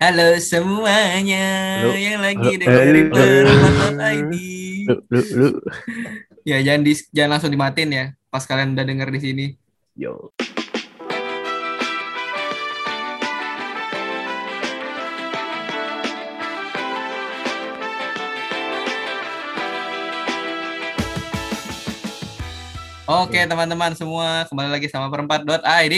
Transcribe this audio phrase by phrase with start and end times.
[0.00, 1.44] Halo semuanya
[1.84, 1.92] Halo.
[1.92, 2.60] yang lagi Halo.
[2.64, 3.20] dengerin Halo.
[3.20, 4.32] Perempuan.id.
[4.88, 5.48] Lu, lu, lu.
[6.40, 9.46] Ya jangan di, jangan langsung dimatiin ya pas kalian udah denger di sini.
[9.92, 10.32] Yo.
[23.04, 25.96] Oke teman-teman semua kembali lagi sama perempat.id.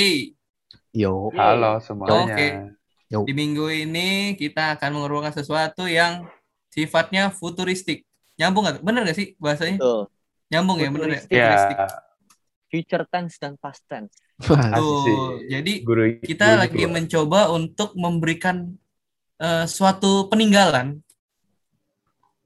[0.90, 1.30] Yo.
[1.38, 2.26] Halo semuanya.
[2.26, 2.81] Oke.
[3.12, 3.28] Yo.
[3.28, 6.24] Di minggu ini kita akan mengeluarkan sesuatu yang
[6.72, 8.08] sifatnya futuristik.
[8.40, 8.80] Nyambung nggak?
[8.80, 9.76] Bener nggak sih bahasanya?
[9.76, 10.08] Tuh,
[10.48, 11.20] Nyambung ya bener ya?
[11.20, 11.76] Futuristik.
[11.76, 11.88] Ya,
[12.72, 14.16] future tense dan past tense.
[14.40, 18.72] Tuh, jadi guru kita guru lagi mencoba untuk memberikan
[19.36, 20.96] eh, suatu peninggalan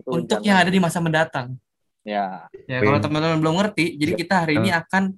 [0.03, 1.55] Tuh, untuk yang ada di masa mendatang.
[2.03, 4.19] Ya, Ya, kalau teman-teman belum ngerti, jadi Ya.
[4.19, 5.15] kita hari ini akan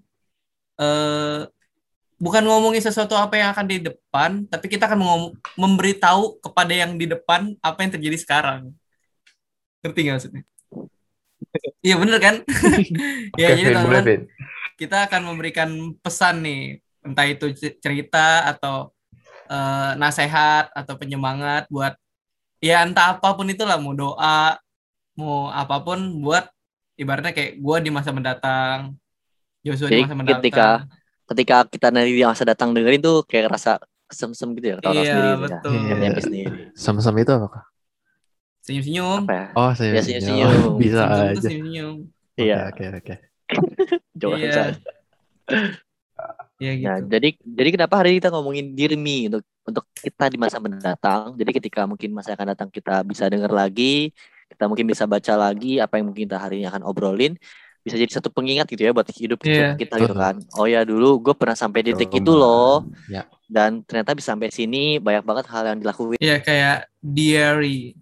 [0.79, 1.41] eh
[2.19, 6.99] bukan ngomongin sesuatu apa yang akan di depan, tapi kita akan mengom- memberitahu kepada yang
[6.99, 8.75] di depan apa yang terjadi sekarang.
[9.87, 10.43] Ngerti nggak maksudnya?
[11.87, 12.35] Iya bener kan?
[13.41, 14.27] ya, jadi teman-teman
[14.75, 15.71] kita akan memberikan
[16.03, 18.91] pesan nih, entah itu cerita atau
[19.49, 21.95] eh, nasihat atau penyemangat buat
[22.59, 24.59] ya entah apa pun itulah mau doa,
[25.15, 26.51] mau apa pun buat
[26.99, 28.99] ibaratnya kayak gua di masa mendatang,
[29.63, 30.43] Joshua di Jadi masa mendatang.
[30.43, 30.83] ketika-
[31.29, 33.77] ketika kita nanti di masa datang dengerin tuh kayak rasa
[34.09, 35.45] kesem-sem gitu ya, ketawa Iya, sendiri gitu ya.
[35.45, 35.73] betul.
[35.77, 35.95] Iya.
[36.01, 36.51] Nyampe sendiri.
[36.73, 37.61] Sem-sem itu apa?
[38.65, 39.21] Senyum-senyum.
[39.25, 39.47] Apa ya?
[39.53, 40.53] Oh, saya Ya, senyum-senyum.
[40.77, 41.27] Bisa Senyum aja.
[41.39, 41.95] senyum-senyum.
[42.39, 43.15] Iya, Oke, oke,
[44.39, 44.53] Iya.
[44.53, 44.73] saya.
[46.59, 46.89] Ya gitu.
[46.91, 51.39] Nah, jadi jadi kenapa hari ini kita ngomongin dirmi untuk untuk kita di masa mendatang.
[51.39, 54.11] Jadi ketika mungkin masa akan datang kita bisa dengar lagi,
[54.51, 57.39] kita mungkin bisa baca lagi apa yang mungkin kita hari ini akan obrolin,
[57.79, 59.75] bisa jadi satu pengingat gitu ya buat hidup Iya.
[59.75, 60.43] kita gitu kan.
[60.55, 62.85] Oh ya dulu gue pernah sampai di titik itu loh.
[63.09, 63.25] Ya.
[63.49, 66.21] Dan ternyata bisa sampai sini banyak banget hal yang dilakuin.
[66.21, 67.97] Iya kayak diary.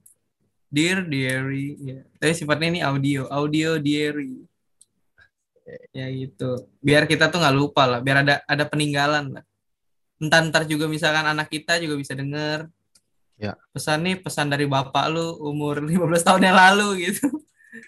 [0.67, 1.79] Dear diary.
[1.79, 1.99] Ya.
[2.19, 4.43] Tapi sifatnya ini audio, audio diary.
[5.91, 6.67] Ya gitu.
[6.79, 9.45] Biar kita tuh nggak lupa lah, biar ada ada peninggalan lah.
[10.17, 12.67] Entar ntar juga misalkan anak kita juga bisa denger.
[13.37, 13.53] Ya.
[13.71, 17.29] Pesan nih pesan dari bapak lu umur 15 tahun yang lalu gitu.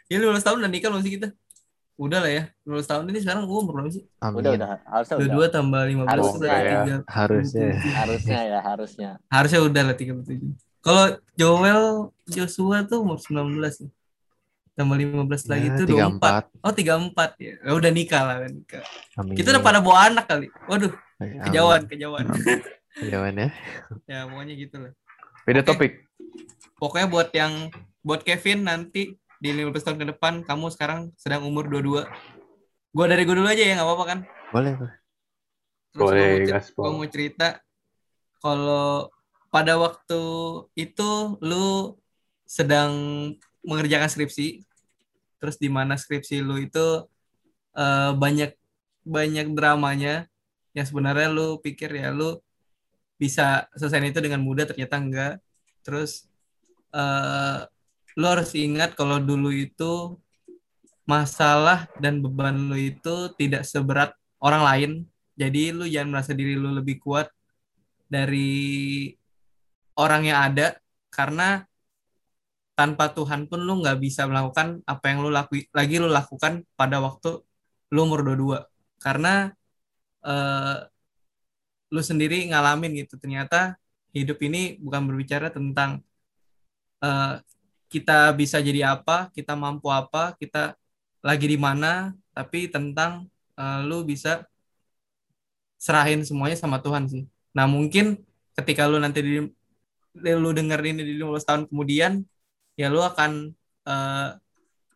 [0.06, 1.28] Ya 15 tahun udah nikah belum sih kita?
[1.98, 2.42] Udah lah ya.
[2.62, 4.06] 15 tahun ini sekarang umur berapa sih?
[4.18, 4.38] Amin.
[4.38, 5.50] Udah udah harusnya udah.
[5.50, 6.78] 22 tambah 15 itu Harusnya berarti ya.
[6.78, 7.68] tiga- Harusnya.
[7.92, 9.08] Harusnya ya, harusnya.
[9.26, 10.54] Harusnya udah lah 37.
[10.78, 11.04] Kalau
[11.34, 11.82] Joel
[12.24, 13.90] Joshua tuh umur 19 ya.
[14.72, 16.54] Tambah 15 lagi Ya, tuh 24.
[16.54, 16.62] 34.
[16.62, 17.54] Oh 34 ya.
[17.58, 18.82] Ya udah nikah lah kan nikah.
[19.16, 19.34] Amin.
[19.34, 20.46] Kita udah pada bawa anak kali.
[20.64, 21.42] Waduh, Amin.
[21.42, 22.24] kejauhan, kejauhan.
[22.94, 23.48] Kejauhan ya.
[24.06, 24.92] ya pokoknya gitu lah.
[25.42, 25.68] Beda Oke.
[25.68, 25.92] topik.
[26.74, 31.70] Pokoknya buat yang buat Kevin nanti di 15 tahun ke depan kamu sekarang sedang umur
[31.70, 32.06] 22.
[32.90, 34.18] Gua dari gue dulu aja ya nggak apa-apa kan?
[34.50, 34.96] Boleh, boleh.
[35.94, 36.30] Terus Boleh,
[36.74, 37.48] gua mau cerita
[38.42, 39.10] kalau
[39.48, 40.22] pada waktu
[40.76, 41.10] itu
[41.40, 41.96] lu
[42.44, 42.92] sedang
[43.64, 44.62] mengerjakan skripsi,
[45.40, 47.06] terus di mana skripsi lu itu
[47.76, 48.52] eh, banyak
[49.08, 50.28] banyak dramanya
[50.76, 52.36] yang sebenarnya lu pikir ya lu
[53.18, 55.34] bisa selesai itu dengan mudah ternyata enggak.
[55.82, 56.28] Terus
[56.92, 57.62] eh,
[58.18, 60.18] lu harus ingat kalau dulu itu
[61.06, 64.10] masalah dan beban lu itu tidak seberat
[64.42, 64.90] orang lain.
[65.38, 67.30] Jadi lu jangan merasa diri lu lebih kuat
[68.10, 69.14] dari
[69.94, 70.74] orang yang ada
[71.14, 71.62] karena
[72.74, 76.98] tanpa Tuhan pun lu nggak bisa melakukan apa yang lu laku lagi lu lakukan pada
[76.98, 77.42] waktu
[77.94, 78.66] lu umur 22
[78.98, 79.54] karena
[80.26, 80.76] eh,
[81.94, 83.14] lu sendiri ngalamin gitu.
[83.14, 83.78] Ternyata
[84.10, 86.02] hidup ini bukan berbicara tentang
[87.06, 87.34] eh,
[87.92, 90.76] kita bisa jadi apa kita mampu apa kita
[91.24, 93.26] lagi di mana tapi tentang
[93.58, 94.44] eh, lu bisa
[95.78, 97.22] serahin semuanya sama Tuhan sih.
[97.56, 98.18] Nah mungkin
[98.56, 99.32] ketika lu nanti di,
[100.42, 102.12] lu denger ini di 15 tahun kemudian,
[102.80, 103.30] ya lu akan
[103.88, 104.28] eh,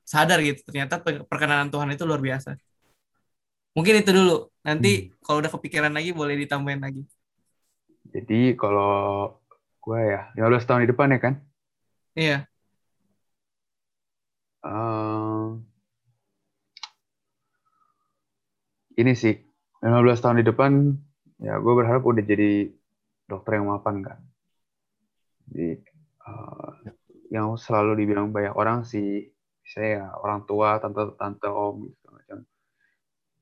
[0.06, 0.60] sadar gitu.
[0.68, 2.56] Ternyata pe- perkenanan Tuhan itu luar biasa.
[3.76, 4.32] Mungkin itu dulu.
[4.66, 4.88] Nanti
[5.24, 7.02] kalau udah kepikiran lagi boleh ditambahin lagi.
[8.14, 8.92] Jadi kalau
[9.82, 11.34] gue ya 15 tahun di depan ya kan.
[12.16, 12.51] Iya.
[14.62, 15.46] Eh,
[19.00, 19.34] ini sih
[19.82, 20.72] 15 tahun di depan
[21.42, 22.70] ya gue berharap udah jadi
[23.26, 24.18] dokter yang mapan kan.
[25.50, 25.68] Jadi
[26.28, 26.70] eh,
[27.34, 29.26] yang selalu dibilang banyak orang sih
[29.66, 32.38] saya orang tua tante tante om gitu macam.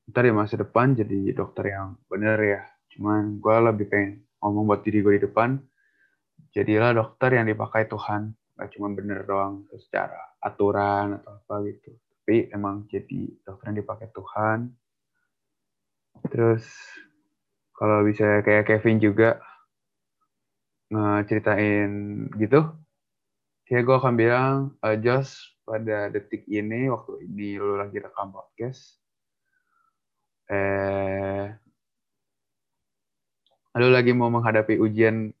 [0.09, 2.61] Ntar di masa depan jadi dokter yang bener ya.
[2.97, 5.61] Cuman gue lebih pengen ngomong buat diri gue di depan.
[6.51, 8.33] Jadilah dokter yang dipakai Tuhan.
[8.61, 11.97] Gak cuma bener doang secara aturan atau apa gitu.
[11.97, 14.69] Tapi emang jadi dokter yang dipakai Tuhan.
[16.29, 16.61] Terus
[17.73, 19.41] kalau bisa kayak Kevin juga
[20.93, 21.89] ngeceritain
[22.37, 22.69] gitu,
[23.65, 24.55] kayak gue akan bilang,
[24.85, 28.99] uh, Josh, pada detik ini, waktu ini lu lagi rekam podcast,
[30.51, 31.47] eh,
[33.79, 35.31] lu lagi mau menghadapi ujian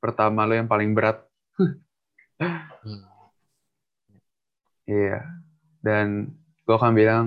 [0.00, 1.20] pertama lu yang paling berat.
[2.40, 3.04] Hmm.
[4.84, 5.24] Iya.
[5.80, 6.34] Dan
[6.64, 7.24] gue akan bilang,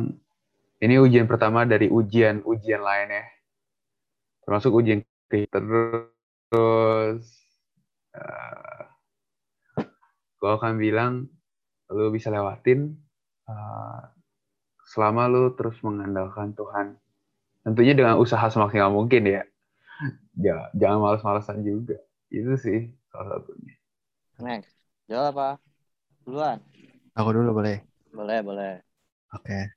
[0.83, 3.25] ini ujian pertama dari ujian-ujian lainnya.
[4.45, 5.63] Termasuk ujian kehidupan.
[6.47, 7.25] Terus,
[8.15, 8.81] uh,
[10.37, 11.27] gue akan bilang,
[11.91, 12.95] lu bisa lewatin
[13.49, 13.99] uh,
[14.87, 16.95] selama lu terus mengandalkan Tuhan.
[17.65, 19.43] Tentunya dengan usaha semaksimal mungkin ya.
[20.37, 21.99] Ja- Jangan malas-malasan juga.
[22.31, 23.75] Itu sih salah satunya.
[24.39, 24.76] Next.
[25.07, 25.49] Jawab apa?
[26.27, 26.59] Duluan.
[27.15, 27.79] Aku dulu boleh.
[28.11, 28.83] Boleh, boleh.
[29.31, 29.71] Oke.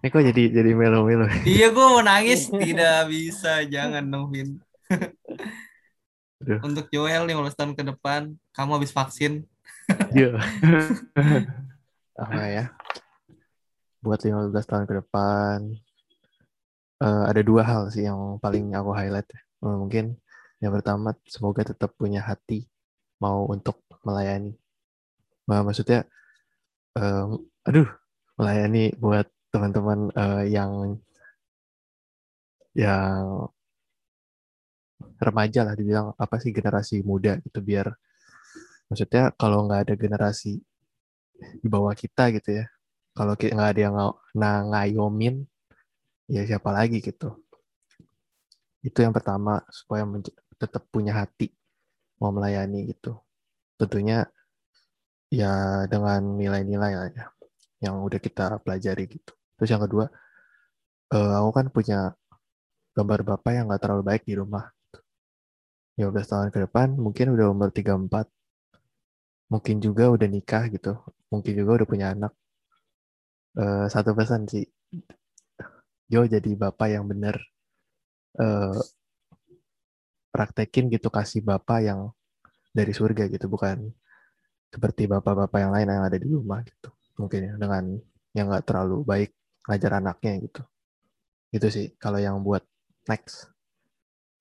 [0.00, 1.28] Ini kok jadi jadi melo-melo.
[1.44, 4.56] Iya gue mau nangis tidak bisa jangan dong Vin.
[6.64, 9.44] Untuk Joel 15 tahun ke depan kamu habis vaksin.
[10.16, 10.40] Iya.
[12.24, 12.64] Apa ya?
[14.00, 15.68] Buat 15 tahun ke depan
[17.04, 19.28] eh, ada dua hal sih yang paling aku highlight.
[19.60, 20.16] Mungkin
[20.64, 22.64] yang pertama semoga tetap punya hati
[23.20, 24.52] mau untuk melayani.
[25.48, 25.98] Nah, maksudnya
[26.98, 27.24] eh,
[27.68, 27.88] aduh
[28.38, 30.72] melayani buat teman-teman eh, yang
[32.74, 33.50] yang
[35.26, 37.86] remaja lah dibilang apa sih generasi muda gitu biar
[38.88, 40.52] maksudnya kalau nggak ada generasi
[41.62, 42.64] di bawah kita gitu ya
[43.16, 45.34] kalau nggak ada yang nga- nah, ngayomin
[46.34, 47.28] ya siapa lagi gitu
[48.88, 50.04] itu yang pertama supaya
[50.60, 51.50] tetap punya hati
[52.20, 53.12] mau melayani gitu
[53.84, 54.18] tentunya
[55.32, 57.26] ya dengan nilai-nilai lah ya
[57.84, 59.32] yang udah kita pelajari gitu.
[59.58, 60.06] Terus yang kedua
[61.14, 61.98] eh, aku kan punya
[62.96, 64.64] gambar bapak yang nggak terlalu baik di rumah
[65.98, 68.26] 15 tahun ke depan mungkin udah umur 34
[69.52, 70.92] mungkin juga udah nikah gitu.
[71.30, 72.32] Mungkin juga udah punya anak.
[73.54, 74.66] Eh, satu pesan sih.
[76.10, 77.36] Jo jadi bapak yang bener.
[78.38, 78.80] Eh,
[80.34, 82.00] praktekin gitu kasih bapak yang
[82.74, 83.86] dari surga gitu bukan
[84.74, 87.84] seperti bapak-bapak yang lain yang ada di rumah gitu mungkin ya dengan
[88.34, 89.30] yang nggak terlalu baik
[89.70, 90.62] ngajar anaknya gitu
[91.54, 92.66] itu sih kalau yang buat
[93.06, 93.54] next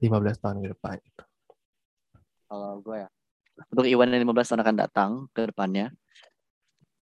[0.04, 1.24] 15 tahun ke depan gitu.
[2.52, 3.10] Kalau gue ya.
[3.72, 5.88] Untuk Iwan yang 15 tahun akan datang ke depannya.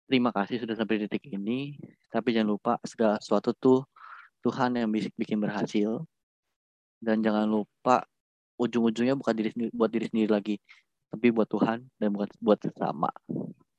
[0.06, 1.80] Terima kasih sudah sampai di titik ini.
[2.14, 3.80] Tapi jangan lupa segala sesuatu tuh
[4.46, 6.06] Tuhan yang bikin berhasil.
[7.02, 8.06] Dan jangan lupa
[8.62, 10.56] ujung-ujungnya bukan diri buat diri sendiri lagi.
[11.16, 13.08] Tapi buat Tuhan dan buat buat sesama.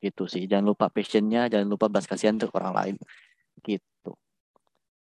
[0.00, 0.48] Gitu sih.
[0.48, 2.96] Jangan lupa passionnya, jangan lupa belas kasihan untuk orang lain.
[3.60, 4.12] Gitu.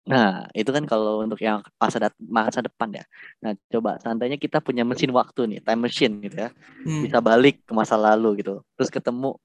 [0.09, 3.05] Nah, itu kan kalau untuk yang masa dat- masa depan ya.
[3.45, 6.51] Nah, coba seandainya kita punya mesin waktu nih, time machine gitu ya
[6.81, 7.05] Hmm.
[7.05, 9.37] bisa balik ke masa lalu gitu terus ketemu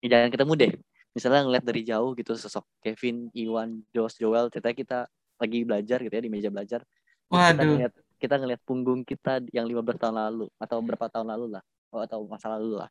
[0.00, 0.72] ya jangan ketemu deh
[1.12, 4.98] misalnya ngeliat dari jauh gitu sosok Kevin Iwan Josh Joel ceritanya kita
[5.36, 6.80] lagi belajar gitu ya di meja belajar
[7.28, 7.68] Terus kita Waduh.
[7.76, 11.62] ngeliat kita ngeliat punggung kita yang 15 tahun lalu atau berapa tahun lalu lah
[11.92, 12.90] atau masa lalu lah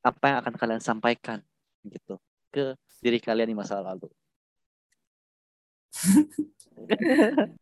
[0.00, 1.42] apa yang akan kalian sampaikan
[1.84, 2.16] gitu
[2.50, 4.08] ke diri kalian di masa lalu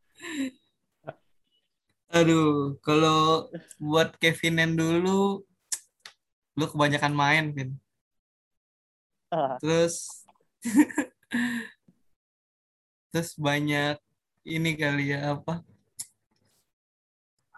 [2.08, 5.44] Aduh, kalau buat Kevin yang dulu,
[6.56, 7.76] lu kebanyakan main, Vin.
[9.60, 10.24] Terus,
[13.12, 14.00] terus banyak
[14.48, 15.60] ini kali ya apa?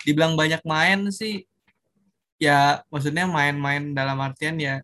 [0.03, 1.47] Dibilang banyak main sih,
[2.41, 4.81] ya maksudnya main-main dalam artian ya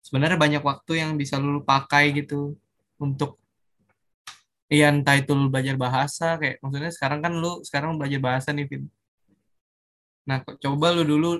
[0.00, 2.56] sebenarnya banyak waktu yang bisa lu pakai gitu
[2.96, 3.36] untuk
[4.68, 8.66] ya entah itu lu belajar bahasa kayak maksudnya sekarang kan lu sekarang belajar bahasa nih
[8.66, 8.84] Vin.
[10.24, 11.30] Nah, kok- coba lu dulu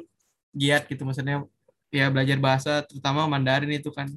[0.53, 1.43] giat gitu maksudnya
[1.89, 4.13] ya belajar bahasa terutama Mandarin itu kan.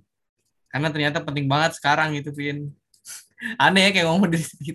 [0.67, 2.71] Karena ternyata penting banget sekarang gitu Vin.
[3.63, 4.71] Aneh ya kayak ngomong di sini.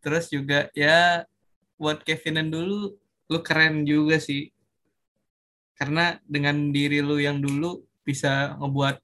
[0.00, 1.28] Terus juga ya
[1.76, 2.96] buat Kevinan dulu
[3.28, 4.48] lu keren juga sih.
[5.76, 8.96] Karena dengan diri lu yang dulu bisa ngebuat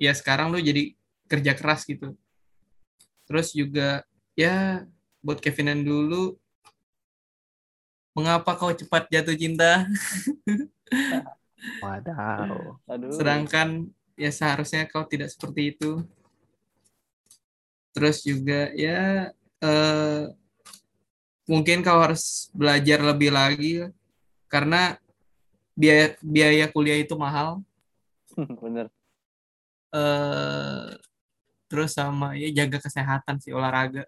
[0.00, 0.96] ya sekarang lu jadi
[1.28, 2.16] kerja keras gitu.
[3.28, 4.02] Terus juga
[4.32, 4.82] ya
[5.20, 6.40] buat Kevinan dulu
[8.16, 9.86] mengapa kau cepat jatuh cinta
[11.84, 12.80] Wadaw.
[12.88, 16.02] aduh sedangkan ya seharusnya kau tidak seperti itu.
[17.92, 19.30] Terus juga ya
[19.60, 20.24] eh,
[21.50, 23.86] mungkin kau harus belajar lebih lagi
[24.46, 24.98] karena
[25.80, 27.64] biaya biaya kuliah itu mahal.
[28.62, 28.92] bener
[29.90, 30.86] eh
[31.66, 34.06] terus sama ya jaga kesehatan sih olahraga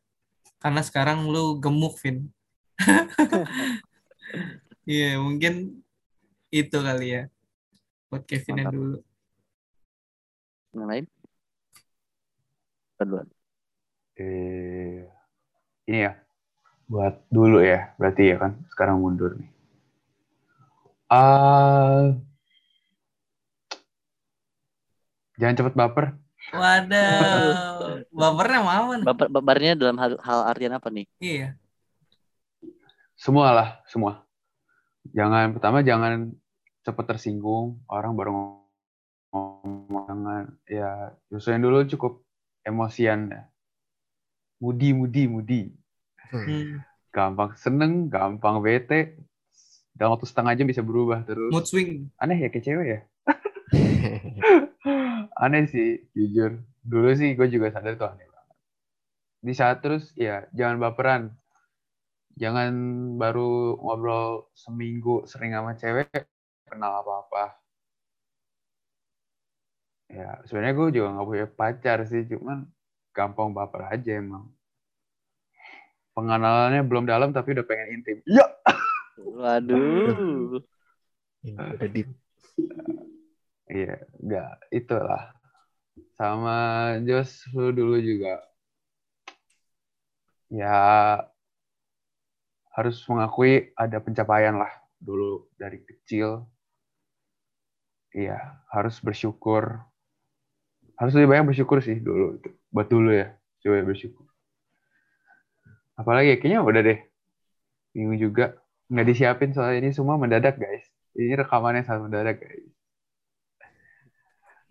[0.62, 2.31] karena sekarang lu gemuk Vin
[4.87, 5.83] iya mungkin
[6.52, 7.23] itu kali ya.
[8.12, 8.99] Buat Kevin yang dulu.
[10.76, 11.05] Yang lain?
[13.00, 13.23] Kedua.
[14.21, 15.09] Eh,
[15.88, 16.12] ini ya,
[16.85, 19.49] buat dulu ya, berarti ya kan, sekarang mundur nih.
[21.12, 22.16] Ah,
[25.37, 26.16] jangan cepet baper.
[26.57, 28.09] Waduh.
[28.09, 28.97] Bapernya mau.
[28.97, 31.04] Baper, bapernya dalam hal, hal artian apa nih?
[31.21, 31.61] Iya.
[33.12, 34.25] Semua lah, semua.
[35.12, 36.33] Jangan pertama jangan
[36.81, 42.25] cepet tersinggung orang baru ngomong jangan ya sesuaiin dulu cukup
[42.64, 43.42] emosian ya.
[44.64, 45.62] Mudi, mudi, mudi.
[46.33, 46.81] Hmm.
[47.12, 49.21] Gampang seneng, gampang bete.
[49.92, 51.52] Dalam waktu setengah jam bisa berubah terus.
[51.52, 52.08] Mood swing.
[52.16, 53.00] Aneh ya kayak cewek ya.
[55.44, 56.61] aneh sih jujur.
[56.82, 58.56] Dulu sih gue juga sadar tuh aneh banget.
[59.44, 61.22] Di saat terus ya jangan baperan.
[62.40, 62.72] Jangan
[63.20, 66.08] baru ngobrol seminggu sering sama cewek
[66.64, 67.44] kenal apa apa
[70.12, 72.68] ya sebenarnya gue juga nggak punya pacar sih cuman
[73.16, 74.49] gampang baper aja emang.
[76.12, 78.20] Pengenalannya belum dalam tapi udah pengen intim.
[78.28, 78.44] Ya
[79.23, 80.59] Waduh.
[81.43, 82.09] Ini udah deep.
[83.71, 85.23] Iya, enggak, itulah.
[86.19, 86.57] Sama
[87.07, 88.43] Jos lu dulu juga.
[90.52, 90.76] Ya
[92.73, 96.45] harus mengakui ada pencapaian lah dulu dari kecil.
[98.12, 99.81] Iya, harus bersyukur.
[101.00, 102.52] Harus lebih banyak bersyukur sih dulu itu.
[102.69, 103.33] Buat dulu ya,
[103.64, 104.29] coba bersyukur.
[105.97, 106.99] Apalagi ya, kayaknya udah deh.
[107.93, 108.62] Bingung juga.
[108.91, 110.87] Nggak disiapin soalnya ini semua mendadak guys.
[111.12, 112.67] Ini rekamannya sangat mendadak guys.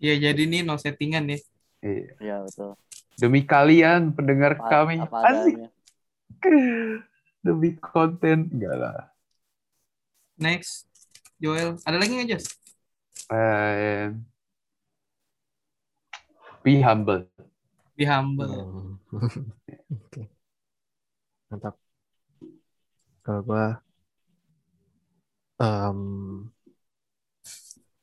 [0.02, 1.38] Ya jadi ini no settingan ya.
[1.80, 2.10] Iya.
[2.18, 2.74] Ya betul.
[3.14, 4.96] Demi kalian pendengar Apa, kami.
[4.98, 5.54] apa Asik.
[5.54, 5.68] adanya.
[7.46, 8.50] Demi konten.
[8.50, 8.98] Enggak lah.
[10.38, 10.90] Next.
[11.38, 11.78] Joel.
[11.86, 12.46] Ada lagi nggak Jos?
[13.30, 14.10] Eh,
[16.62, 17.26] be humble.
[17.94, 18.50] Be humble.
[18.50, 18.94] Hmm.
[20.06, 20.22] Oke.
[21.50, 21.74] Mantap.
[23.22, 23.78] Kalau gua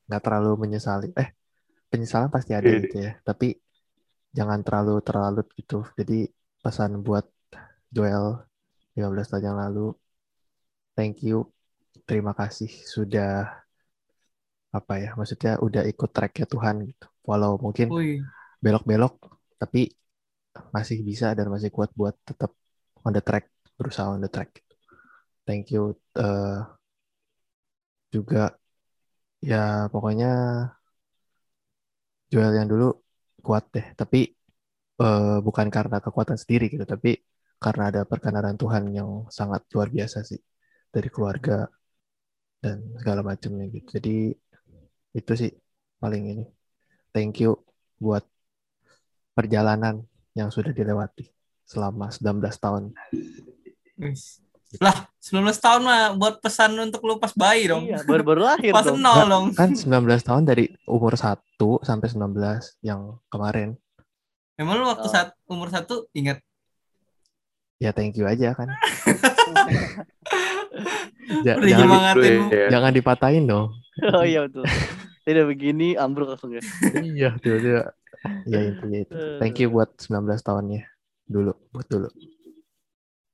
[0.07, 1.07] nggak terlalu menyesali.
[1.13, 1.29] Eh,
[1.91, 2.79] penyesalan pasti ada Iya.
[2.83, 3.11] gitu ya.
[3.21, 3.47] Tapi
[4.37, 5.85] jangan terlalu terlalu gitu.
[5.99, 6.25] Jadi
[6.63, 7.25] pesan buat
[7.89, 8.25] Joel
[8.95, 9.95] 15 tahun yang lalu,
[10.97, 11.47] thank you,
[12.09, 13.47] terima kasih sudah
[14.69, 15.09] apa ya?
[15.17, 17.07] Maksudnya udah ikut tracknya Tuhan gitu.
[17.25, 17.89] Walau mungkin
[18.59, 19.15] belok-belok
[19.61, 19.87] tapi
[20.75, 22.51] masih bisa dan masih kuat buat tetap
[23.05, 23.47] on the track
[23.79, 24.51] berusaha on the track
[25.47, 26.59] thank you eh,
[28.15, 28.37] juga
[29.49, 30.27] ya pokoknya
[32.31, 32.85] Joel yang dulu
[33.45, 33.85] kuat deh.
[33.99, 34.19] Tapi
[35.03, 37.09] eh, bukan karena kekuatan sendiri gitu tapi
[37.63, 40.39] karena ada perkenanan Tuhan yang sangat luar biasa sih
[40.93, 41.67] dari keluarga
[42.63, 43.87] dan segala macamnya gitu.
[43.99, 44.15] Jadi
[45.19, 45.51] itu sih
[46.01, 46.45] paling ini.
[47.13, 47.57] Thank you
[47.97, 48.23] buat
[49.35, 50.05] perjalanan
[50.37, 51.25] yang sudah dilewati
[51.65, 52.83] selama 19 tahun.
[54.77, 57.83] Lah, 19 tahun mah buat pesan untuk lu pas bayi dong.
[57.83, 59.01] Iya, baru-baru lahir Pas dong.
[59.01, 59.45] nol dong.
[59.51, 59.89] Kan 19
[60.21, 61.41] tahun dari umur 1
[61.81, 62.37] sampai 19
[62.79, 63.73] yang kemarin.
[64.55, 65.11] Emang lu waktu Oh.
[65.11, 66.37] saat umur satu ingat
[67.77, 68.67] Ya thank you aja kan.
[71.39, 72.43] Ja- udah jangan, di- nyemangatin lu.
[72.51, 72.67] ya.
[72.69, 73.67] jangan dipatahin dong.
[74.11, 74.63] Oh iya betul.
[75.23, 76.61] Tidak begini ambruk langsung ya.
[76.99, 77.93] iya, tiba-tiba.
[78.45, 79.13] Ya intinya itu.
[79.37, 80.83] Thank you buat 19 tahunnya
[81.23, 82.09] dulu, buat dulu.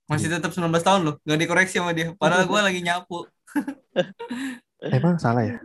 [0.06, 1.16] Masih tetap 19 tahun loh.
[1.26, 2.14] Gak dikoreksi sama dia.
[2.14, 3.26] Padahal gue lagi nyapu.
[4.96, 5.58] Emang salah ya?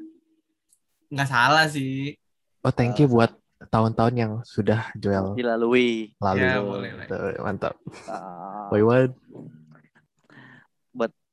[1.12, 2.16] Nggak salah sih.
[2.64, 3.32] Oh, thank you buat
[3.68, 6.16] tahun-tahun yang sudah Joel Dilalui.
[6.16, 6.40] lalu.
[6.40, 6.90] Ya, boleh.
[7.04, 7.74] Tuh, Mantap.
[8.08, 9.12] Ah, Boy Wan.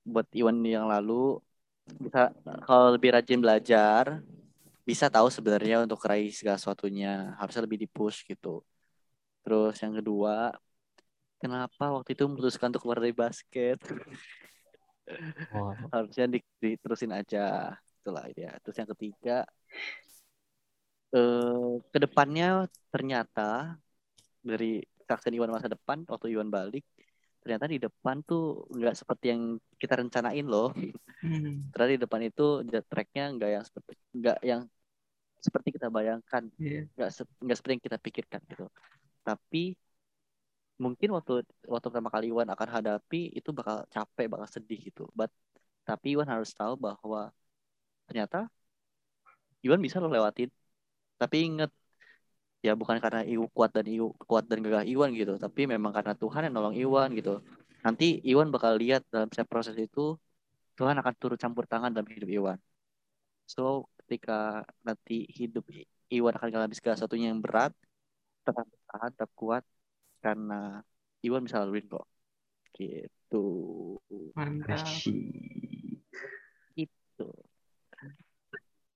[0.08, 1.36] buat Iwan yang lalu
[2.00, 2.32] bisa
[2.64, 4.24] kalau lebih rajin belajar
[4.88, 8.64] bisa tahu sebenarnya untuk raih segala sesuatunya harusnya lebih dipush gitu.
[9.44, 10.56] Terus yang kedua,
[11.42, 13.78] kenapa waktu itu memutuskan untuk keluar dari basket?
[15.56, 17.72] Oh, harusnya di- diterusin aja
[18.04, 19.48] itulah ya terus yang ketiga
[21.16, 23.80] eh ke depannya ternyata
[24.44, 26.84] dari kesaksian Iwan masa depan waktu Iwan balik
[27.40, 29.42] ternyata di depan tuh nggak seperti yang
[29.80, 30.76] kita rencanain loh
[31.24, 31.72] Hmm.
[31.74, 32.46] ternyata di depan itu
[32.92, 34.62] tracknya nggak yang seperti nggak yang
[35.40, 36.84] seperti kita bayangkan Iya.
[36.94, 38.66] nggak se- nggak seperti yang kita pikirkan gitu
[39.24, 39.74] tapi
[40.84, 41.32] mungkin waktu
[41.74, 45.02] waktu pertama kali Iwan akan hadapi itu bakal capek bakal sedih gitu.
[45.18, 45.30] But
[45.88, 47.34] tapi Iwan harus tahu bahwa
[48.08, 48.38] ternyata
[49.66, 50.50] Iwan bisa lo lewatin.
[51.22, 51.72] Tapi inget
[52.66, 56.14] ya bukan karena Iwan kuat dan Iwan kuat dan gagah Iwan gitu tapi memang karena
[56.22, 57.32] Tuhan yang nolong Iwan gitu.
[57.86, 60.18] Nanti Iwan bakal lihat dalam setiap proses itu
[60.78, 62.58] Tuhan akan turut campur tangan dalam hidup Iwan.
[63.50, 64.34] So ketika
[64.88, 65.64] nanti hidup
[66.14, 67.72] Iwan akan mengalami segala sesuatunya yang berat,
[68.46, 69.64] tetap tahan, tetap kuat
[70.22, 70.82] karena
[71.26, 72.06] Iwan bisa laluin kok.
[72.74, 73.48] Gitu.
[74.38, 74.86] Mantap.
[76.78, 77.30] Gitu.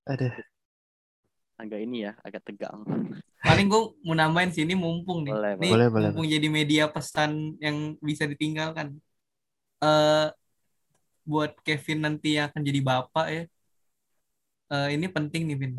[0.06, 0.30] Ada.
[1.58, 2.86] Agak ini ya, agak tegang.
[3.42, 5.34] Paling gue mau nambahin sini mumpung nih.
[5.34, 5.88] Boleh, Nih, boleh.
[5.90, 8.98] Boleh, mumpung jadi media pesan yang bisa ditinggalkan.
[9.82, 10.30] Eh
[11.22, 13.44] buat Kevin nanti yang akan jadi bapak ya.
[14.72, 15.74] eh, ini penting nih, Vin.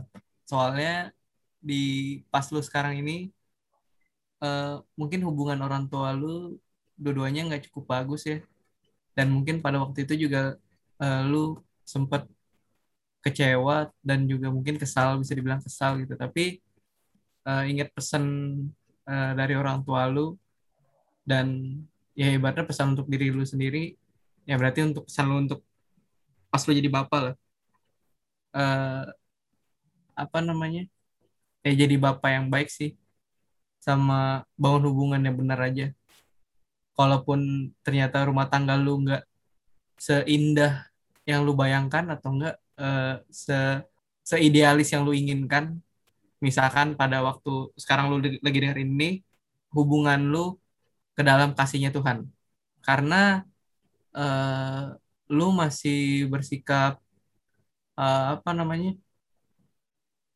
[0.47, 1.11] Soalnya
[1.63, 3.31] di pas lu sekarang ini
[4.45, 4.65] eh,
[5.01, 6.27] mungkin hubungan orang tua lu
[7.03, 8.37] dua-duanya nggak cukup bagus ya.
[9.17, 10.39] Dan mungkin pada waktu itu juga
[11.03, 11.39] eh, lu
[11.93, 12.23] sempat
[13.25, 16.15] kecewa dan juga mungkin kesal bisa dibilang kesal gitu.
[16.19, 16.59] Tapi
[17.49, 18.25] eh, ingat pesan
[19.11, 20.37] eh, dari orang tua lu
[21.23, 21.47] dan
[22.19, 23.95] ya ibaratnya pesan untuk diri lu sendiri
[24.49, 25.61] ya berarti untuk pesan lu untuk
[26.53, 27.35] pas lu jadi bapak lah
[28.55, 29.05] Eh,
[30.23, 30.81] apa namanya
[31.67, 32.91] ya jadi bapak yang baik sih
[33.87, 35.87] sama bangun hubungan yang benar aja.
[36.97, 37.41] Kalaupun
[37.85, 39.23] ternyata rumah tangga lu nggak
[40.07, 40.73] seindah
[41.31, 43.55] yang lu bayangkan atau enggak eh, se
[44.31, 45.65] seidealis yang lu inginkan
[46.47, 47.51] misalkan pada waktu
[47.83, 49.11] sekarang lu lagi dengerin ini
[49.75, 50.59] hubungan lu
[51.17, 52.19] ke dalam kasihnya Tuhan.
[52.87, 53.43] Karena
[54.17, 54.83] eh,
[55.37, 56.93] lu masih bersikap
[57.99, 58.91] eh, apa namanya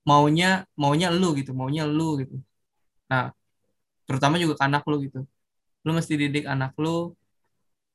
[0.08, 0.46] maunya
[0.82, 2.34] maunya lu gitu maunya lu gitu
[3.10, 3.24] nah
[4.06, 5.18] terutama juga ke anak lu gitu.
[5.86, 6.90] Lu mesti didik anak lu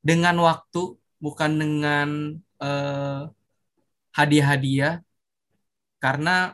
[0.07, 0.81] dengan waktu
[1.23, 2.09] bukan dengan
[2.63, 3.21] eh,
[4.17, 5.01] hadiah-hadiah.
[6.01, 6.53] Karena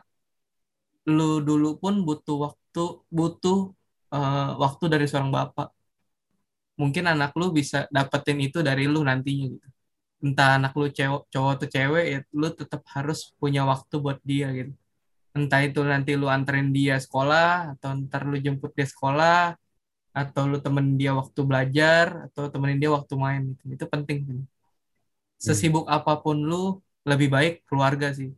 [1.16, 2.80] lu dulu pun butuh waktu
[3.16, 3.58] butuh
[4.14, 5.68] eh, waktu dari seorang bapak.
[6.80, 9.68] Mungkin anak lu bisa dapetin itu dari lu nantinya gitu.
[10.24, 14.46] Entah anak lu cewek cowok atau cewek ya lu tetap harus punya waktu buat dia
[14.58, 14.72] gitu
[15.38, 19.54] entah itu nanti lu anterin dia sekolah atau ntar lu jemput dia sekolah
[20.10, 23.62] atau lu temenin dia waktu belajar atau temenin dia waktu main gitu.
[23.78, 24.44] itu penting gitu.
[25.38, 28.34] sesibuk apa pun lu lebih baik keluarga sih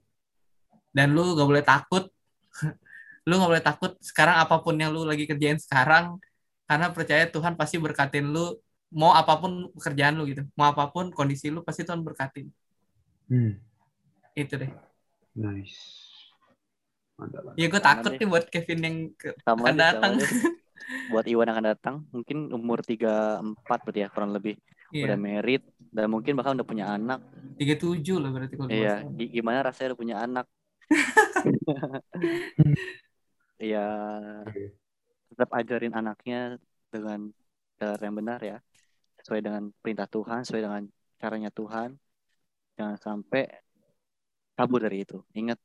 [0.93, 2.05] dan lu gak boleh takut
[3.29, 6.21] lu gak boleh takut sekarang apa pun yang lu lagi kerjain sekarang
[6.69, 8.55] karena percaya Tuhan pasti berkatin lu
[8.91, 12.51] mau apa pun pekerjaan lu gitu mau apa pun kondisi lu pasti Tuhan berkatin
[13.31, 13.63] Hmm.
[14.35, 14.75] itu deh
[15.39, 16.10] Nice.
[17.21, 17.43] Mantap.
[17.45, 17.61] mantap.
[17.61, 20.13] ya gue takut nih buat Kevin yang ke- Sama akan deh, datang.
[21.07, 24.59] Buat Iwan yang akan datang, mungkin umur 34 berarti ya kurang lebih.
[24.91, 27.23] Udah iya merit dan mungkin bahkan udah punya anak.
[27.55, 30.47] tiga tujuh lah berarti kalau Iya, gimana rasanya udah punya anak?
[33.61, 33.87] Iya,
[35.29, 36.57] tetap ajarin anaknya
[36.89, 37.29] dengan
[37.77, 38.59] cara yang benar ya.
[39.21, 40.83] Sesuai dengan perintah Tuhan, sesuai dengan
[41.21, 41.93] caranya Tuhan.
[42.81, 43.53] Jangan sampai
[44.57, 45.21] kabur dari itu.
[45.37, 45.61] Ingat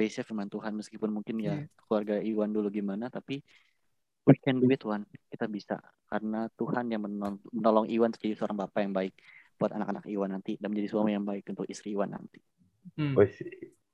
[0.00, 1.68] base firman Tuhan meskipun mungkin ya Iya.
[1.78, 3.44] keluarga Iwan dulu gimana tapi
[4.24, 5.04] we can do it Tuhan.
[5.28, 9.12] Kita bisa karena Tuhan yang menolong, Iwan untuk jadi seorang bapak yang baik
[9.56, 12.40] buat anak-anak Iwan nanti dan menjadi suami yang baik untuk istri Iwan nanti.
[12.96, 13.12] Hmm.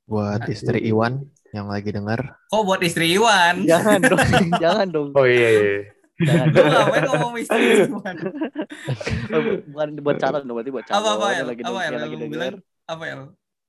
[0.06, 4.22] Buat Nah, istri Iwan yang lagi dengar, kok buat istri Iwan Jangan dong,
[4.62, 5.10] jangan dong.
[5.14, 5.62] Oh iya iya.
[5.66, 5.82] iya.
[6.16, 6.66] Jangan dong.
[6.70, 8.14] ngapain ngomong istri Iwan
[9.34, 9.40] Oh,
[9.74, 12.14] bukan buat calon dong, berarti buat calon apa apa ya yang lagi apa ya lagi
[12.14, 12.54] bilang denger.
[12.86, 13.14] apa ya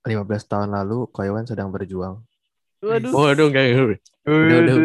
[0.08, 2.24] 15 tahun lalu Ko Iwan sedang berjuang.
[2.80, 3.12] Waduh.
[3.12, 3.66] Waduh, enggak.
[4.24, 4.80] Waduh.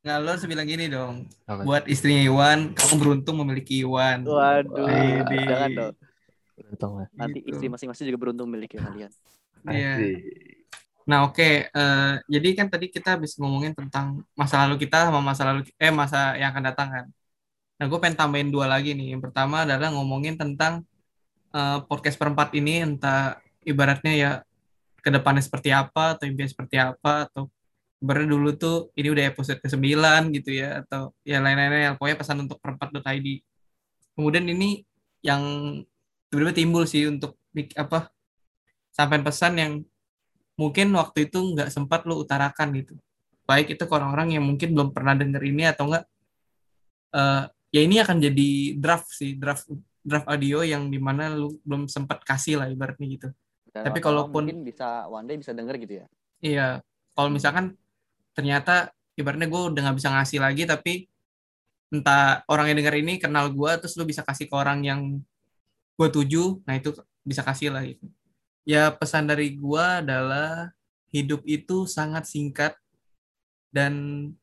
[0.00, 1.60] lu harus bilang gini dong Apa?
[1.62, 5.44] buat istrinya Iwan kamu beruntung memiliki Iwan Waduh, Widih.
[5.44, 5.94] jangan dong.
[6.56, 7.06] Beruntung lah.
[7.14, 7.50] Nanti Gitu.
[7.52, 9.12] istri masing-masing juga beruntung memiliki kalian.
[9.68, 9.92] Iya.
[10.00, 10.16] Asik.
[11.04, 15.42] Nah oke, Eh, jadi kan tadi kita habis ngomongin tentang masa lalu kita sama masa
[15.52, 17.06] lalu eh masa yang akan datang kan.
[17.76, 19.16] Nah gue pengen tambahin dua lagi nih.
[19.16, 20.80] Yang pertama adalah ngomongin tentang
[21.52, 24.30] eh, podcast perempat ini entah ibaratnya ya
[25.00, 27.48] ke depannya seperti apa atau impian seperti apa atau
[28.00, 29.84] ibaratnya dulu tuh ini udah episode ke-9
[30.40, 33.28] gitu ya atau ya lain-lainnya pokoknya pesan untuk perempat.id.
[34.16, 34.84] Kemudian ini
[35.20, 35.42] yang
[36.32, 37.36] tiba-tiba timbul sih untuk
[37.76, 38.08] apa
[38.92, 39.72] sampai pesan yang
[40.56, 42.96] mungkin waktu itu nggak sempat lu utarakan gitu.
[43.44, 46.04] Baik itu ke orang-orang yang mungkin belum pernah denger ini atau enggak
[47.10, 49.68] eh ya ini akan jadi draft sih, draft
[50.00, 53.28] draft audio yang di mana lu belum sempat kasih lah ibaratnya gitu.
[53.70, 56.06] Dan Tapi kalaupun- mungkin bisa one day bisa denger gitu ya.
[56.42, 56.68] Iya,
[57.14, 57.78] kalau misalkan
[58.34, 61.06] ternyata ibaratnya gue udah nggak bisa ngasih lagi tapi
[61.90, 65.00] entah orang yang denger ini kenal gue terus lu bisa kasih ke orang yang
[65.98, 66.94] gue tuju, nah itu
[67.26, 68.08] bisa kasih lah gitu.
[68.64, 70.72] Ya pesan dari gue adalah
[71.10, 72.78] hidup itu sangat singkat
[73.70, 73.92] dan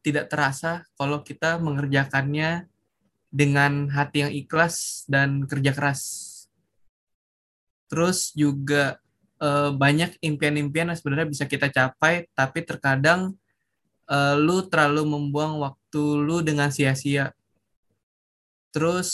[0.04, 2.68] tidak terasa kalau kita mengerjakannya
[3.28, 6.02] dengan hati yang ikhlas dan kerja keras.
[7.88, 9.00] Terus juga
[9.41, 13.34] eh, banyak impian-impian yang sebenarnya bisa kita capai, tapi terkadang
[14.10, 17.34] eh, lu terlalu membuang waktu lu dengan sia-sia.
[18.73, 19.10] Terus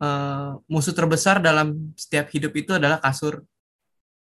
[0.00, 3.42] eh, musuh terbesar dalam setiap hidup itu adalah kasur.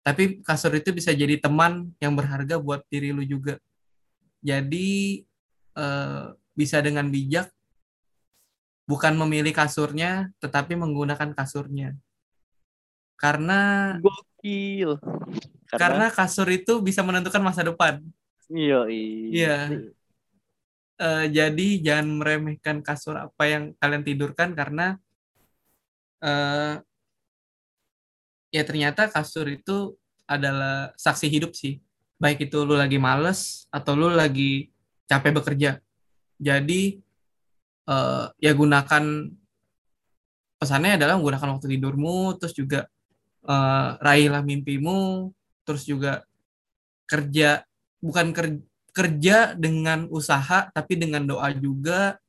[0.01, 3.61] Tapi kasur itu bisa jadi teman yang berharga buat diri lu juga.
[4.41, 5.21] Jadi
[5.77, 6.25] eh,
[6.57, 7.49] bisa dengan bijak
[8.89, 11.95] bukan memilih kasurnya, tetapi menggunakan kasurnya.
[13.21, 14.97] Karena Gokil.
[15.69, 18.01] karena kasur itu bisa menentukan masa depan.
[18.49, 19.57] iya Iya.
[21.01, 24.97] Eh, jadi jangan meremehkan kasur apa yang kalian tidurkan karena
[26.21, 26.81] eh,
[28.49, 31.77] ya ternyata kasur itu adalah saksi hidup sih.
[32.17, 34.73] Baik itu lu lagi males atau lu lagi
[35.05, 35.77] capek bekerja.
[36.41, 36.97] Jadi
[37.85, 39.05] eh, ya gunakan
[40.61, 42.85] pesannya adalah menggunakan waktu tidurmu, terus juga
[43.45, 45.31] eh, raihlah mimpimu,
[45.65, 46.25] terus juga
[47.09, 47.65] kerja
[48.01, 52.19] bukan kerja kerja dengan usaha tapi dengan doa juga.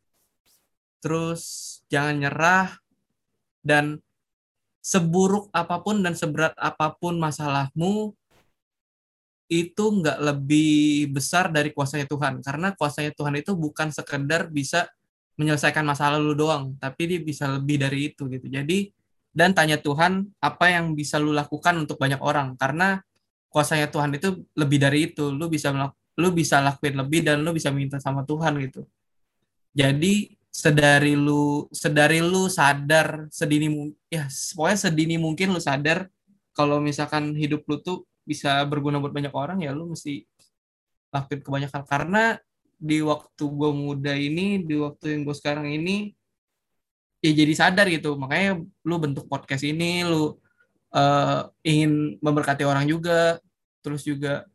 [1.02, 1.42] Terus
[1.90, 2.68] jangan nyerah
[3.66, 3.98] dan
[4.82, 8.14] seburuk apa pun dan seberat apa pun masalahmu
[9.50, 12.40] itu nggak lebih besar dari kuasanya Tuhan.
[12.40, 14.86] Karena kuasanya Tuhan itu bukan sekedar bisa
[15.36, 18.46] menyelesaikan masalah lu doang tapi dia bisa lebih dari itu gitu.
[18.46, 18.94] Jadi
[19.32, 22.54] dan tanya Tuhan apa yang bisa lu lakukan untuk banyak orang.
[22.60, 23.00] Karena
[23.48, 25.32] kuasanya Tuhan itu lebih dari itu.
[25.32, 25.72] Lu bisa
[26.20, 28.84] lu bisa lakuin lebih dan lu bisa minta sama Tuhan gitu.
[29.72, 36.12] Jadi sedari lu sedari lu sadar sedini ya pokoknya sedini mungkin lu sadar
[36.52, 40.28] kalau misalkan hidup lu tuh bisa berguna buat banyak orang ya lu mesti
[41.08, 41.82] lakuin kebanyakan.
[41.88, 42.36] Karena
[42.76, 46.12] di waktu gue muda ini di waktu yang gue sekarang ini
[47.22, 50.34] ya jadi sadar gitu makanya lu bentuk podcast ini lu
[50.92, 53.38] uh, ingin memberkati orang juga
[53.82, 54.46] terus juga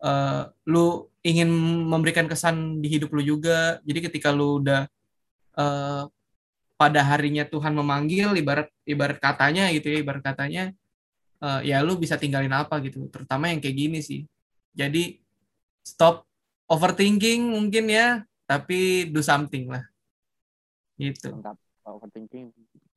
[0.00, 1.48] uh, lu ingin
[1.90, 3.82] memberikan kesan di hidup lu juga.
[3.82, 4.86] Jadi ketika lu udah
[5.58, 6.06] uh,
[6.76, 10.64] pada harinya Tuhan memanggil, ibarat ibarat katanya gitu ya, ibarat katanya
[11.40, 13.08] uh, ya lu bisa tinggalin apa gitu.
[13.10, 14.22] Terutama yang kayak gini sih.
[14.76, 15.18] Jadi
[15.82, 16.22] stop
[16.68, 19.84] overthinking mungkin ya, tapi do something lah.
[21.00, 21.32] Gitu.
[21.32, 21.65] Mantap.
[21.86, 22.50] Overthinking,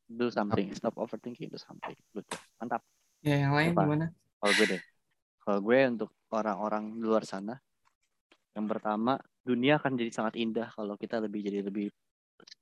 [0.09, 0.73] do something.
[0.73, 1.95] Stop overthinking, do something.
[2.13, 2.25] Good.
[2.57, 2.81] Mantap.
[3.27, 3.83] Ya yang lain Apa?
[3.83, 4.05] gimana?
[4.41, 4.81] Kalau gue deh.
[5.45, 7.53] Kalau gue untuk orang-orang di luar sana,
[8.57, 11.89] yang pertama, dunia akan jadi sangat indah kalau kita lebih jadi lebih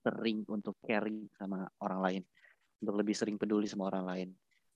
[0.03, 2.21] sering untuk caring sama orang lain,
[2.83, 4.29] untuk lebih sering peduli sama orang lain.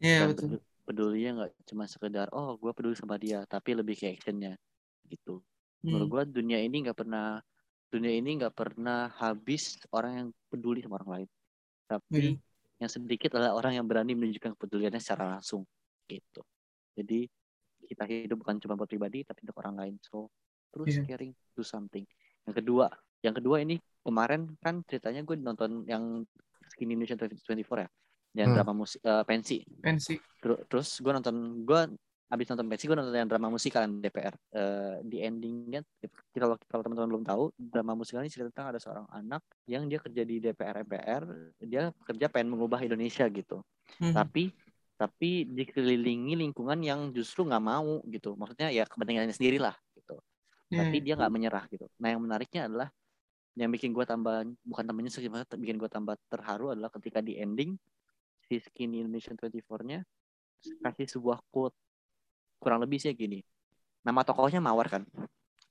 [0.03, 0.49] Iya Dan betul.
[0.49, 4.55] pedu- pedulinya nggak cuma sekedar oh gue peduli sama dia, tapi lebih ke actionnya
[5.07, 5.43] gitu.
[5.91, 6.11] Menurut Hmm.
[6.11, 7.39] gue dunia ini nggak pernah
[7.91, 11.29] dunia ini nggak pernah habis orang yang peduli sama orang lain.
[11.91, 12.39] Tapi
[12.79, 15.67] yang sedikit adalah orang yang berani menunjukkan kepeduliannya secara langsung
[16.07, 16.41] gitu.
[16.95, 17.27] Jadi
[17.83, 19.95] kita hidup bukan cuma buat pribadi tapi untuk orang lain.
[19.99, 20.31] So
[20.71, 21.03] terus Iya.
[21.03, 22.07] caring do something.
[22.47, 22.87] Yang kedua,
[23.21, 26.23] yang kedua ini kemarin kan ceritanya gue nonton yang
[26.71, 27.89] Skinny Indonesia 24 ya,
[28.39, 28.55] yang Hmm.
[28.63, 29.59] drama musik eh, pensi.
[29.83, 30.15] Pensi.
[30.39, 31.35] Ter- Terus gue nonton
[31.67, 31.81] gue
[32.31, 34.35] abis nonton pensi gue nonton yang drama musikal yang DPR.
[34.55, 35.83] Eh, di endingnya
[36.31, 39.99] kalau kalau teman-teman belum tahu drama musikal ini cerita tentang ada seorang anak yang dia
[39.99, 41.23] kerja di DPR MPR
[41.59, 43.59] dia kerja pengen mengubah Indonesia gitu.
[43.99, 44.15] Hmm.
[44.15, 44.55] tapi
[44.95, 48.37] tapi dikelilingi lingkungan yang justru nggak mau gitu.
[48.39, 50.21] Maksudnya ya kepentingannya sendiri lah gitu.
[50.71, 51.89] Iya, tapi dia nggak menyerah gitu.
[51.99, 52.87] Nah yang menariknya adalah
[53.59, 57.75] yang bikin gue tambah bukan tambah maksudnya bikin gue tambah terharu adalah ketika di ending
[58.47, 60.07] si Skinny Indonesian 24-nya
[60.79, 61.75] kasih sebuah quote
[62.61, 63.41] kurang lebih sih gini.
[64.05, 65.03] Nama tokohnya Mawar kan.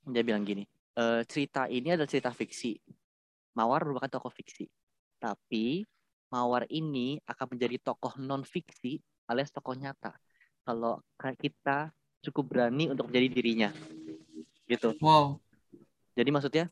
[0.03, 2.75] Dia bilang gini "E, cerita ini adalah cerita fiksi.
[3.55, 4.67] Mawar merupakan tokoh fiksi.
[5.23, 5.87] Tapi
[6.31, 8.99] Mawar ini akan menjadi tokoh non fiksi
[9.31, 10.11] alias tokoh nyata
[10.67, 10.99] kalau
[11.39, 13.69] kita cukup berani untuk menjadi dirinya.
[14.67, 14.95] Gitu.
[15.03, 15.39] Wow.
[16.15, 16.65] jadi maksudnya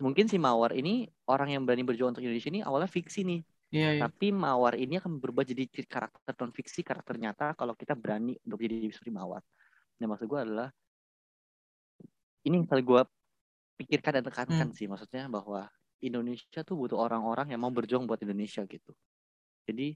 [0.00, 4.00] mungkin si Mawar ini orang yang berani berjuang untuk Indonesia ini awalnya fiksi nih Iya,
[4.00, 4.00] iya.
[4.08, 8.64] tapi Mawar ini akan berubah jadi karakter non fiksi karakter nyata kalau kita berani untuk
[8.64, 9.44] jadi seperti Mawar
[10.00, 10.68] nah maksud gue adalah
[12.48, 13.02] ini yang kali gue
[13.76, 15.68] pikirkan dan tekankan sih maksudnya bahwa
[16.00, 18.96] Indonesia tuh butuh orang-orang yang mau berjuang buat Indonesia gitu
[19.68, 19.92] jadi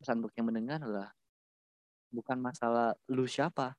[0.00, 1.12] pesan untuk yang mendengar adalah
[2.08, 3.76] bukan masalah lu siapa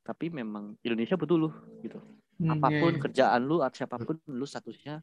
[0.00, 1.50] tapi memang Indonesia butuh lu
[1.84, 2.00] gitu
[2.34, 3.02] Hmm, iya, apa pun iya.
[3.02, 4.98] kerjaan lu atau siapa pun lu statusnya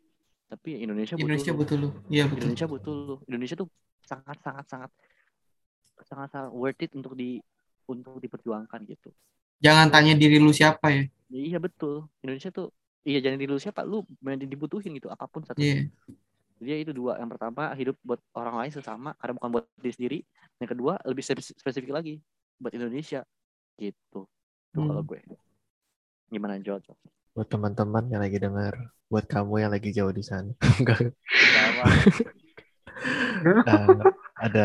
[0.52, 1.90] tapi Indonesia butuh Indonesia butuh lu.
[2.12, 2.44] Iya betul.
[2.44, 3.16] Indonesia butuh lu.
[3.24, 3.68] Indonesia tuh
[4.04, 4.92] sangat sangat sangat
[6.04, 7.40] sangat sangat worth it untuk di
[7.88, 9.16] untuk diperjuangkan gitu.
[9.64, 11.04] Jangan tanya diri lu siapa ya.
[11.32, 12.12] Ya, iya betul.
[12.20, 12.76] Indonesia tuh
[13.08, 14.04] iya jangan diri lu siapa lu
[14.44, 15.64] dibutuhin gitu apa pun satu.
[15.64, 15.88] Iya.
[16.60, 17.16] Jadi itu dua.
[17.16, 20.20] Yang pertama hidup buat orang lain sesama karena bukan buat diri sendiri.
[20.60, 21.24] Yang kedua lebih
[21.56, 22.20] spesifik lagi
[22.60, 23.24] buat Indonesia
[23.80, 24.28] gitu.
[24.76, 25.08] Kalau Hmm.
[25.08, 25.20] gue.
[26.32, 26.80] Gimana Jo?
[26.80, 26.94] Jo?
[27.36, 28.74] Buat teman-teman yang lagi dengar,
[29.12, 30.52] buat kamu yang lagi jauh di sana.
[30.80, 31.00] Enggak.
[33.68, 34.00] Eh,
[34.46, 34.62] ada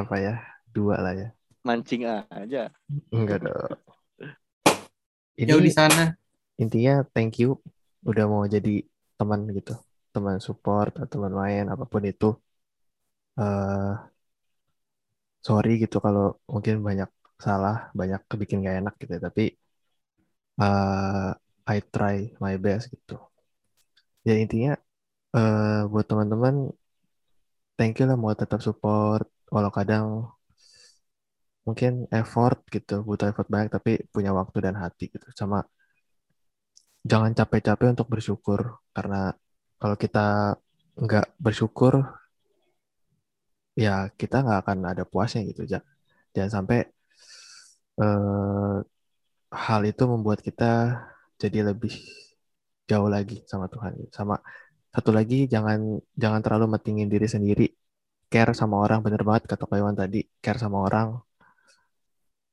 [0.00, 0.32] apa ya?
[0.74, 1.26] Dua lah ya.
[1.64, 2.70] Mancing aja.
[3.12, 3.80] Enggak dong.
[5.42, 6.04] Ini Jauh di sana.
[6.62, 7.48] intinya thank you
[8.10, 8.70] udah mau jadi
[9.18, 9.72] teman gitu.
[10.14, 12.26] Teman support atau teman main apa pun itu.
[13.36, 14.10] eh
[15.46, 17.08] sorry gitu kalau mungkin banyak
[17.44, 19.20] salah, banyak kebikin gak enak gitu ya.
[19.28, 19.42] Tapi
[20.66, 21.30] eh
[21.74, 23.14] I try my best gitu.
[24.28, 24.70] Ya intinya
[25.36, 26.54] eh buat teman-teman
[27.78, 29.26] thank you lah mau tetap support.
[29.54, 30.06] Walau kadang
[31.66, 35.26] mungkin effort gitu butuh effort banyak tapi punya waktu dan hati gitu.
[35.40, 35.58] Sama
[37.10, 38.60] jangan capek-capek untuk bersyukur.
[38.96, 39.32] Karena
[39.80, 40.56] kalau kita
[41.00, 41.94] nggak bersyukur
[43.84, 45.86] ya kita nggak akan ada puasnya gitu Ja-
[46.34, 46.76] jangan sampai
[48.00, 48.76] eh,
[49.50, 51.02] hal itu membuat kita
[51.34, 51.90] jadi lebih
[52.86, 53.92] jauh lagi sama Tuhan.
[54.14, 54.38] Sama
[54.90, 57.66] satu lagi jangan jangan terlalu mentingin diri sendiri.
[58.30, 60.22] Care sama orang bener banget kata Pak Iwan tadi.
[60.38, 61.18] Care sama orang.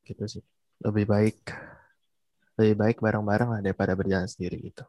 [0.05, 0.43] Gitu sih.
[0.81, 1.37] Lebih baik
[2.57, 4.81] lebih baik bareng-bareng lah daripada berjalan sendiri gitu.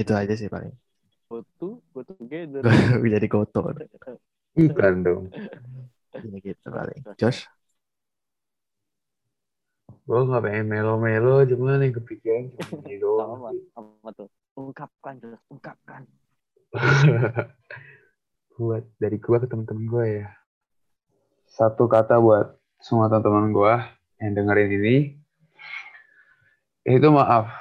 [0.00, 0.72] Itu aja sih paling.
[1.28, 2.64] Foto, foto together.
[3.04, 3.68] gue jadi goto.
[4.56, 5.24] Bukan dong.
[6.16, 7.04] Ini gitu paling.
[7.20, 7.44] Josh
[10.08, 13.28] Gue gak pengen melo-melo, cuman yang kepikiran cuma ini doang.
[13.44, 14.28] Sama, sama tuh.
[14.56, 15.36] Ungkapkan, Jo.
[15.52, 16.02] Ungkapkan.
[18.56, 20.28] buat dari gue ke teman-teman gue ya.
[21.44, 23.74] Satu kata buat semua teman-teman gue
[24.24, 24.96] yang dengerin ini.
[26.88, 27.52] Itu maaf.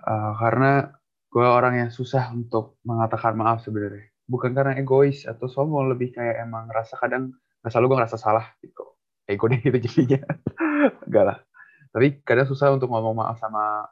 [0.00, 0.96] Uh, karena
[1.28, 4.08] gue orang yang susah untuk mengatakan maaf sebenarnya.
[4.24, 8.48] Bukan karena egois atau sombong, lebih kayak emang ngerasa kadang, nggak selalu gue ngerasa salah
[8.64, 8.88] gitu.
[9.28, 10.24] Ego deh gitu jadinya.
[11.06, 11.38] Enggak lah.
[11.90, 13.86] Tapi kadang susah untuk ngomong maaf sama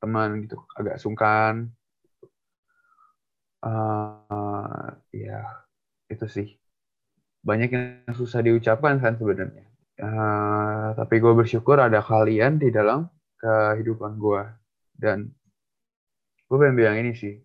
[0.00, 0.60] teman gitu.
[0.76, 1.72] Agak sungkan.
[3.58, 5.42] Uh, ya,
[6.08, 6.48] itu sih
[7.44, 9.64] banyak yang susah diucapkan kan sebenarnya
[10.02, 13.06] uh, tapi gue bersyukur ada kalian di dalam
[13.38, 14.42] kehidupan gue
[14.98, 15.30] dan
[16.48, 17.38] gue pengen bilang ini sih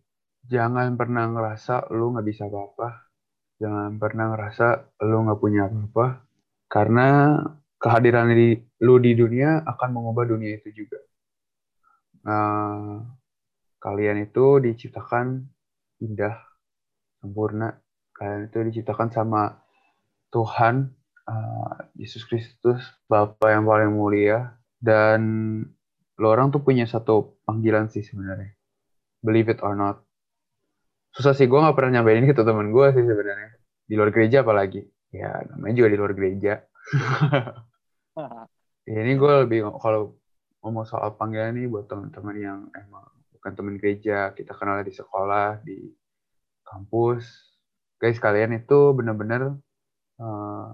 [0.47, 2.89] jangan pernah ngerasa lu nggak bisa apa-apa
[3.61, 4.67] jangan pernah ngerasa
[5.05, 6.07] lu nggak punya apa-apa
[6.67, 7.07] karena
[7.83, 11.03] kehadiran di, lu di dunia akan mengubah dunia itu juga.
[12.23, 13.03] Uh,
[13.83, 15.43] kalian itu diciptakan
[15.99, 16.39] indah
[17.19, 17.75] sempurna.
[18.15, 19.59] Kalian itu diciptakan sama
[20.31, 20.95] Tuhan
[21.27, 22.79] uh, Yesus Kristus
[23.11, 24.55] Bapa yang paling mulia.
[24.79, 25.21] Dan
[26.15, 28.55] lo orang tuh punya satu panggilan sih sebenarnya.
[29.19, 29.99] Believe it or not.
[31.11, 33.59] Susah sih gue nggak pernah nyampein ini ke teman gue sih sebenarnya.
[33.83, 34.87] Di luar gereja apalagi.
[35.11, 36.63] Ya namanya juga di luar gereja
[38.89, 40.17] ini gue lebih kalau
[40.63, 45.59] ngomong soal panggilan ini buat teman-teman yang emang bukan teman gereja kita kenal di sekolah
[45.63, 45.91] di
[46.63, 47.25] kampus.
[47.99, 49.55] Guys kalian itu benar-benar
[50.19, 50.67] uh,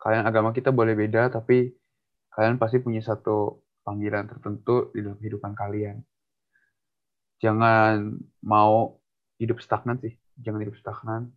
[0.00, 1.72] kalian agama kita boleh beda tapi
[2.32, 6.00] kalian pasti punya satu panggilan tertentu di dalam kehidupan kalian.
[7.40, 8.96] Jangan mau
[9.36, 11.30] hidup stagnan sih jangan hidup stagnan.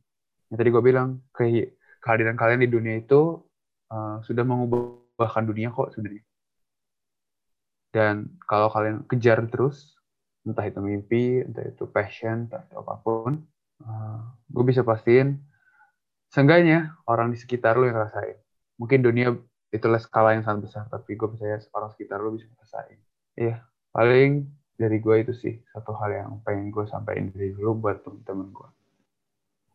[0.49, 1.43] Yang tadi gue bilang ke
[2.01, 3.43] kehadiran kalian di dunia itu
[3.91, 4.43] uh, sudah
[5.17, 6.23] mengubahkan dunia kok sebenarnya
[7.89, 9.97] dan kalau kalian kejar terus
[10.45, 13.41] entah itu mimpi entah itu passion entah itu apa pun
[13.81, 14.21] uh,
[14.53, 15.41] gue bisa pastiin
[16.29, 18.37] seenggaknya orang di sekitar lu yang ngerasain
[18.77, 19.33] mungkin dunia
[19.73, 22.99] itulah skala yang sangat besar tapi gue percaya orang sekitar lu bisa ngerasain
[23.41, 24.45] iya paling
[24.77, 28.69] dari gue itu sih satu hal yang pengen gue sampaikan dari dulu buat temen-temen gue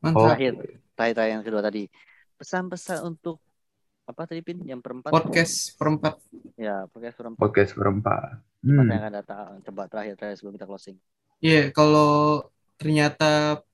[0.02, 0.35] Mantap.
[0.35, 0.52] Terakhir,
[0.98, 1.87] terakhir yang kedua tadi.
[2.35, 3.38] Pesan-pesan untuk
[4.12, 4.61] apa tadi Pin?
[4.62, 5.11] Yang perempat?
[5.11, 6.20] Podcast perempat.
[6.61, 7.40] Ya, podcast perempat.
[7.40, 8.90] podcast berempat Masa hmm.
[8.92, 9.48] yang akan datang.
[9.64, 10.96] Coba terakhir, terakhir sebelum kita closing.
[11.42, 12.46] Iya, kalau
[12.79, 13.64] ternyata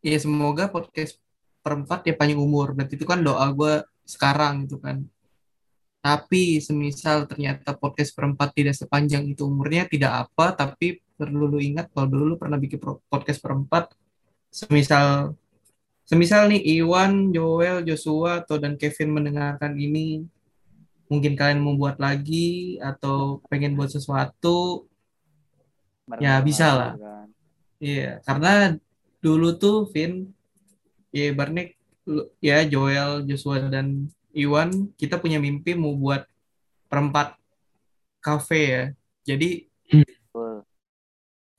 [0.00, 1.20] ya semoga podcast
[1.60, 2.72] perempat ya panjang umur.
[2.72, 5.04] Berarti itu kan doa gue sekarang gitu kan.
[6.00, 11.92] Tapi semisal ternyata podcast perempat tidak sepanjang itu umurnya tidak apa, tapi perlu lu ingat
[11.92, 13.92] kalau dulu lu pernah bikin podcast perempat,
[14.48, 15.36] semisal
[16.10, 20.26] semisal nih Iwan, Joel, Joshua atau dan Kevin mendengarkan ini,
[21.06, 24.90] mungkin kalian mau buat lagi atau pengen buat sesuatu,
[26.18, 26.92] Ya, bisa lah.
[26.98, 27.28] Kan.
[27.78, 28.74] Iya, karena
[29.22, 30.34] dulu tuh Vin,
[31.14, 31.30] ya
[32.10, 36.26] lu- ya Joel, Joshua dan Iwan, kita punya mimpi mau buat
[36.90, 37.38] perempat
[38.18, 38.84] cafe ya.
[39.22, 40.66] Jadi Betul.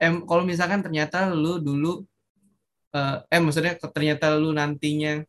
[0.02, 2.04] em kalau misalkan ternyata lu dulu
[2.96, 5.24] eh, eh maksudnya ternyata lu nantinya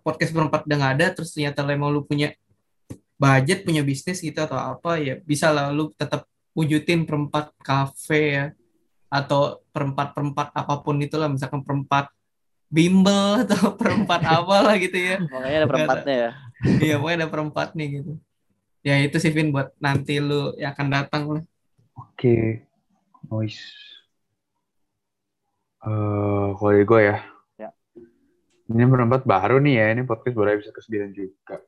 [0.00, 2.32] podcast berempat udah nggak ada terus ternyata lu emang lu punya
[3.18, 8.44] budget punya bisnis gitu atau apa ya bisa lah lu tetap wujudin perempat kafe ya
[9.10, 12.10] atau perempat perempat apa pun itulah misalkan perempat
[12.70, 16.30] bimbel atau perempat apalah gitu ya Pokoknya ada perempatnya ya.
[16.82, 18.12] iya pokoknya ada perempat nih gitu
[18.84, 21.44] ya itu sih Vin buat nanti lu yang akan datang lah
[21.94, 22.66] Oke,
[23.30, 23.93] noise.
[25.84, 27.16] Eh, kalau dari gue ya.
[27.60, 27.70] Ya.
[28.72, 31.60] Ini berempat baru nih ya, ini podcast baru episode ke-9 juga.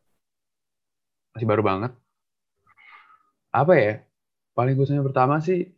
[1.37, 1.93] Masih baru banget.
[3.53, 3.95] Apa ya?
[4.57, 5.69] Paling gue pertama sih,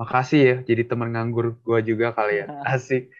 [0.00, 2.46] makasih ya, jadi teman nganggur gue juga kali ya.
[2.72, 3.12] Asik.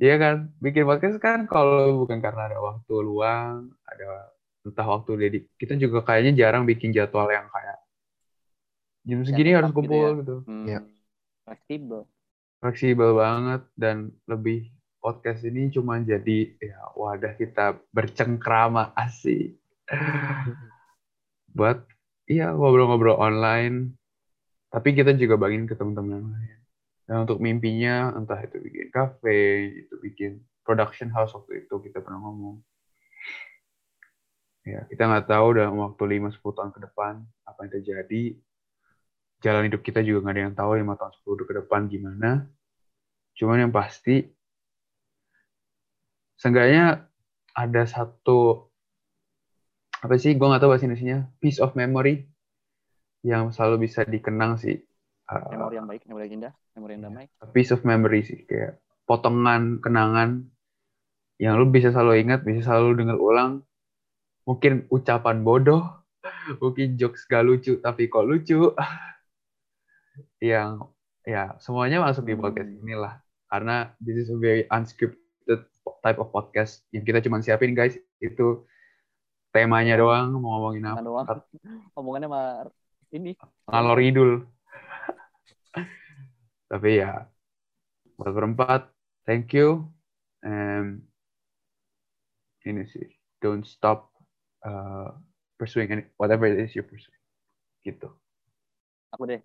[0.00, 4.32] Iya kan, bikin podcast kan kalau bukan karena ada waktu luang, ada
[4.64, 7.78] entah waktu dedi, kita juga kayaknya jarang bikin jadwal yang kayak
[9.04, 10.10] jam segini tetap harus gitu kumpul ya.
[10.18, 10.36] gitu.
[10.48, 10.80] Hmm, Iya.
[11.44, 12.00] Fleksibel.
[12.64, 14.72] Fleksibel banget dan lebih
[15.04, 19.60] podcast ini cuma jadi ya wadah kita bercengkrama asik.
[21.56, 21.84] Buat
[22.24, 23.92] iya ngobrol-ngobrol online.
[24.72, 26.58] Tapi kita juga bagiin ke teman-teman yang lain.
[27.04, 32.24] Dan untuk mimpinya entah itu bikin cafe itu bikin production house waktu itu kita pernah
[32.24, 32.64] ngomong.
[34.64, 38.22] Ya kita nggak tahu dalam waktu 5-10 tahun ke depan apa yang terjadi
[39.44, 42.30] jalan hidup kita juga nggak ada yang tahu 5 tahun 10 tahun ke depan gimana
[43.34, 44.22] Cuman yang pasti,
[46.38, 47.10] seenggaknya
[47.50, 48.70] ada satu,
[49.98, 52.30] apa sih, gue nggak tahu bahasa Indonesia, piece of memory
[53.26, 54.78] yang selalu bisa dikenang sih.
[55.26, 57.26] Uh, Memori yang baik, memori yang indah, memori yang damai.
[57.42, 58.78] a piece of memory sih, kayak
[59.08, 60.46] potongan kenangan
[61.42, 63.52] yang lu bisa selalu ingat, bisa selalu dengar ulang.
[64.44, 66.04] Mungkin ucapan bodoh,
[66.62, 68.70] mungkin jokes gak lucu tapi kok lucu.
[70.38, 70.82] yang
[71.22, 72.80] ya semuanya masuk di podcast Hmm.
[72.80, 73.14] inilah
[73.48, 75.64] karena this is a very unscripted
[76.02, 78.64] type of podcast yang kita cuma siapin guys itu
[79.50, 81.26] temanya doang mau ngomongin apa doang.
[81.98, 82.46] Omongannya mah
[83.08, 83.38] ini.
[83.64, 84.30] ngalor idul
[86.70, 87.30] tapi ya
[88.14, 88.90] buat berempat
[89.24, 89.86] thank you
[90.42, 91.06] and
[92.64, 93.06] ini sih
[93.38, 94.10] don't stop
[94.64, 95.12] uh,
[95.56, 97.12] pursuing any, whatever it is you pursue
[97.82, 98.10] gitu
[99.14, 99.38] Aku deh.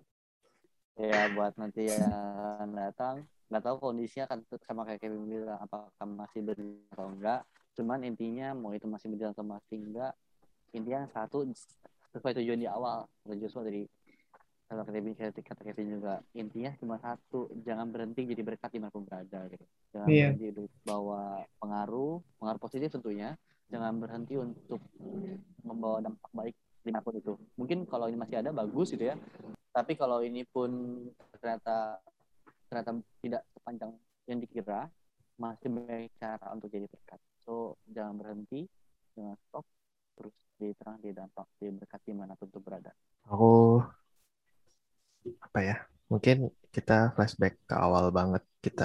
[1.00, 3.24] Ya buat nanti yang datang.
[3.48, 5.56] Nggak tahu kondisinya kan sama kayak Kevin bilang.
[5.64, 7.42] Apakah masih berjalan atau enggak.
[7.80, 10.14] Cuman intinya mau itu masih berjalan atau masih enggak.
[10.76, 11.48] Intinya satu
[12.12, 13.08] sesuai tujuan di awal.
[13.40, 13.88] Joshua tadi.
[14.68, 16.20] Kalau Kevin kata Kevin juga.
[16.36, 17.48] Intinya cuma satu.
[17.64, 19.48] Jangan berhenti jadi berkat di mana pun berada.
[19.48, 19.66] Gitu.
[19.96, 20.36] Jangan Iya.
[20.36, 22.20] berhenti bawa pengaruh.
[22.44, 23.40] Pengaruh positif tentunya.
[23.72, 24.84] Jangan berhenti untuk
[25.64, 27.34] membawa dampak baik di mana pun itu.
[27.56, 29.16] Mungkin kalau ini masih ada bagus gitu ya.
[29.76, 30.72] Tapi kalau ini pun
[31.40, 32.02] ternyata
[32.70, 32.92] ternyata
[33.24, 33.92] tidak sepanjang
[34.30, 34.82] yang dikira,
[35.40, 37.20] masih banyak cara untuk jadi berkat.
[37.46, 38.68] So jangan berhenti,
[39.18, 39.66] jangan stop,
[40.18, 42.92] terus di terang di dampak di berkat di mana pun itu berada.
[43.32, 43.50] Aku
[45.46, 45.76] apa ya?
[46.12, 46.38] Mungkin
[46.76, 48.84] kita flashback ke awal banget kita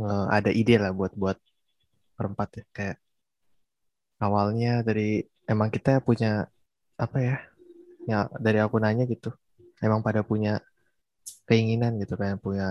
[0.00, 1.38] nge- ada ide lah buat buat
[2.16, 2.96] perempat ya kayak
[4.24, 5.02] awalnya dari
[5.52, 6.28] emang kita punya
[7.04, 7.34] apa ya?
[8.10, 9.30] Ya dari aku nanya gitu.
[9.82, 10.62] Emang pada punya
[11.48, 12.66] keinginan gitu kan punya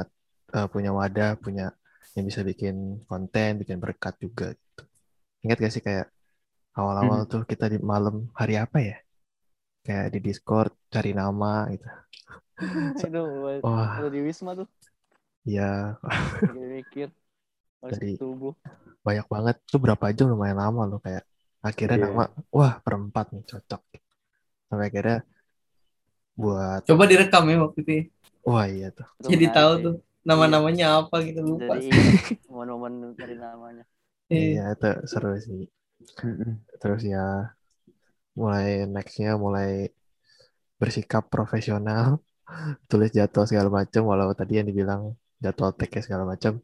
[0.55, 1.71] eh, punya wadah, punya
[2.15, 2.75] yang bisa bikin
[3.09, 4.81] konten, bikin berkat juga gitu.
[5.47, 6.07] Ingat gak sih kayak
[6.77, 8.97] awal-awal tuh kita di malam hari apa ya?
[9.85, 11.87] Kayak di Discord cari nama gitu.
[13.01, 13.19] itu
[13.65, 14.67] Wah, kalau di Wisma tuh
[15.45, 15.97] ya
[16.53, 17.09] mikir
[17.81, 18.53] Dari- tubuh.
[19.01, 21.25] banyak banget tuh berapa jam lumayan lama loh kayak
[21.65, 22.05] akhirnya Iya.
[22.05, 23.81] nama wah perempat nih cocok
[24.71, 25.19] sampai akhirnya
[26.39, 28.03] buat coba direkam ya waktu itu ya.
[28.47, 29.07] wah iya tuh.
[29.19, 31.91] Jadi menarik tahu tuh nama-namanya apa gitu lupa Jadi
[32.49, 33.83] momen-momen dari namanya.
[34.31, 34.39] Iya.
[34.39, 35.67] iya itu seru sih.
[36.79, 37.51] Terus ya
[38.39, 39.91] mulai nextnya mulai
[40.79, 42.23] bersikap profesional
[42.89, 46.63] tulis jadwal segala macam walau tadi yang dibilang jadwal tag segala macam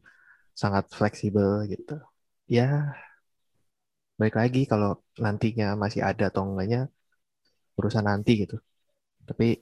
[0.56, 2.00] sangat fleksibel gitu.
[2.48, 2.96] Ya
[4.18, 6.90] baik lagi kalau nantinya masih ada atau enggaknya
[7.78, 8.56] urusan nanti gitu.
[9.28, 9.56] Tapi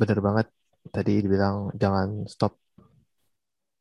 [0.00, 0.46] bener banget
[0.94, 2.52] tadi dibilang jangan stop.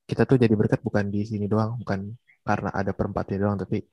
[0.10, 3.86] Kita tuh jadi berkat bukan di sini doang bukan karena ada perempatnya doang tapi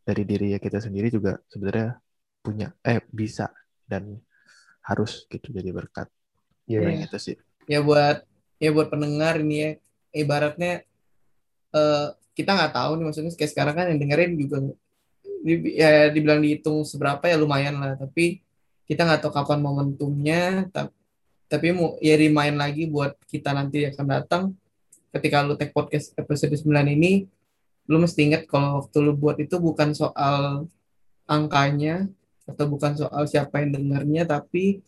[0.00, 2.00] dari diri kita sendiri juga sebenarnya
[2.40, 3.52] punya eh bisa
[3.84, 4.16] dan
[4.88, 6.08] harus gitu jadi berkat.
[6.64, 6.80] Iya.
[6.80, 7.36] Kayak gitu sih.
[7.68, 8.24] Ya buat
[8.56, 9.70] ya buat pendengar ini ya
[10.24, 10.88] ibaratnya
[11.76, 14.56] eh, kita nggak tahu nih maksudnya kayak sekarang kan yang dengerin juga
[15.44, 18.40] di- ya dibilang dihitung seberapa ya lumayan lah tapi
[18.88, 20.90] kita nggak tahu kapan momentumnya ta-
[21.48, 24.42] tapi mau ya remind lagi buat kita nanti akan datang.
[25.08, 27.24] Ketika lu take podcast episode 9 ini
[27.88, 30.68] lu mesti ingat kalau waktu lu buat itu bukan soal
[31.24, 32.04] angkanya
[32.44, 34.84] atau bukan soal siapa yang dengarnya tapi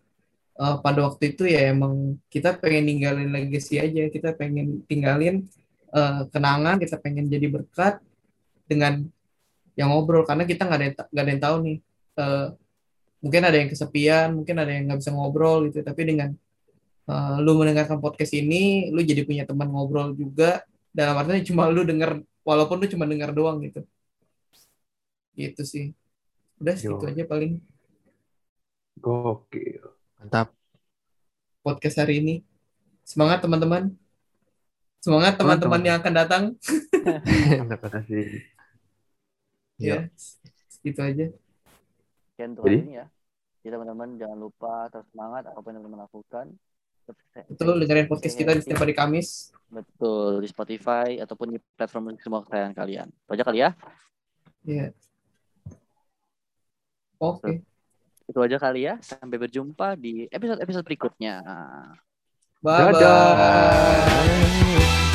[0.61, 4.13] uh, pada waktu itu ya emang kita pengen ninggalin legacy aja.
[4.13, 5.49] Kita pengen tinggalin
[5.97, 8.05] uh, kenangan kita pengen jadi berkat
[8.69, 9.09] dengan
[9.81, 10.29] yang ngobrol.
[10.29, 11.79] Karena kita nggak ada nggak ada yang tahu nih
[12.21, 12.47] uh,
[13.21, 15.85] mungkin ada yang kesepian mungkin ada yang nggak bisa ngobrol gitu.
[15.85, 16.31] Tapi dengan
[17.09, 20.64] uh, lu mendengarkan podcast ini lu jadi punya teman ngobrol juga.
[20.91, 23.85] Dalam artinya cuma lu denger walaupun lu cuma denger doang gitu.
[25.37, 25.87] Gitu sih.
[26.59, 27.61] Udah segitu aja paling.
[29.01, 29.85] Gokil.
[30.21, 30.53] Mantap.
[31.61, 32.35] podcast hari ini.
[33.05, 33.93] Semangat teman-teman.
[35.01, 35.89] Semangat teman-teman teman.
[35.89, 36.43] yang akan datang.
[37.49, 38.45] Terima kasih.
[39.81, 40.09] Ya
[40.85, 41.27] gitu aja
[42.41, 42.76] Sekian untuk Jadi?
[42.80, 43.07] hari ini ya.
[43.61, 46.47] Jadi teman-teman jangan lupa terus semangat apa pun yang teman lakukan.
[47.53, 52.22] Betul dengerin podcast kita di setiap hari Kamis Betul di Spotify ataupun di platform musik
[52.24, 53.09] semua kesayangan kalian.
[53.12, 53.70] Itu aja kali ya.
[54.64, 54.86] ya
[57.20, 57.61] oke
[58.24, 58.97] Itu aja kali ya.
[59.05, 61.45] Sampai berjumpa di episode-episode berikutnya.
[62.64, 63.36] bye Dadah.
[63.36, 65.10] bye